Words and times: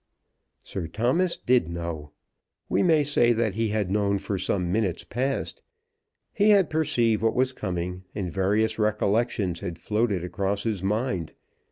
Sir 0.63 0.87
Thomas 0.87 1.37
did 1.37 1.69
know. 1.69 2.09
We 2.67 2.81
may 2.81 3.03
say 3.03 3.33
that 3.33 3.53
he 3.53 3.67
had 3.67 3.91
known 3.91 4.17
for 4.17 4.39
some 4.39 4.71
minutes 4.71 5.03
past. 5.03 5.61
He 6.33 6.49
had 6.49 6.71
perceived 6.71 7.21
what 7.21 7.35
was 7.35 7.53
coming, 7.53 8.05
and 8.15 8.31
various 8.33 8.79
recollections 8.79 9.59
had 9.59 9.77
floated 9.77 10.23
across 10.23 10.63
his 10.63 10.81
mind. 10.81 11.33